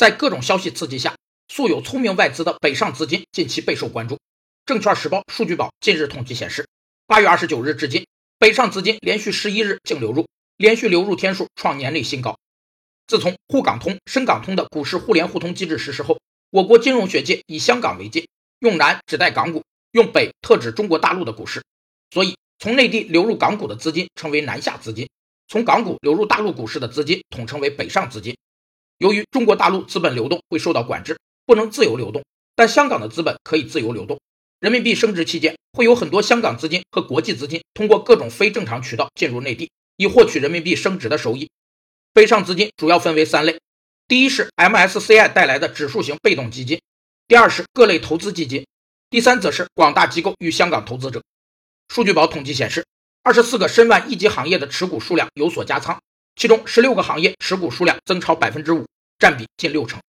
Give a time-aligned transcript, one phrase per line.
[0.00, 1.14] 在各种消息刺激下，
[1.48, 4.18] 素有“聪明外资”的北上资金近期备受关注。
[4.64, 6.66] 证券时报数据宝近日统计显示，
[7.06, 8.06] 八月二十九日至今，
[8.38, 10.26] 北上资金连续十一日净流入，
[10.56, 12.38] 连续流入天数创年内新高。
[13.06, 18.26] 自从沪港通、深港通的股市互联互通机制实施后，我国金融学界以香港为界，
[18.60, 19.62] 用南指代港股，
[19.92, 21.62] 用北特指中国大陆的股市。
[22.10, 25.10] 所以，从内地流入港股的资金称为南下资金，
[25.46, 28.34] 从港股流入大陆股市的资金统称为北上资金。
[29.00, 32.22] 由于中国大陆资本流动会受到管制，不能自由流动，
[32.54, 34.20] 但香港的资本可以自由流动。
[34.58, 41.48] 人民币升值期间，会有很多香港资金和国际资金通过各种非正常渠道进入内地，以获取人民币升值的收益。
[42.12, 43.58] 北上资金主要分为三类：
[44.06, 46.78] 第一是 MSCI 带来的指数型被动基金；
[47.26, 48.64] 第二是各类投资基金；
[49.08, 51.22] 第三则是广大机构与香港投资者。
[51.88, 52.84] 数据宝统计显示，
[53.22, 55.98] 二十四个申万一级行业的持股数量有所加仓。
[56.36, 58.86] 其中十六个行业持股数量增超百分之五，
[59.18, 60.00] 占比近六成。